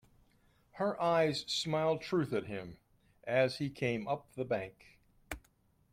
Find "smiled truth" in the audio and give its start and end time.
1.45-2.33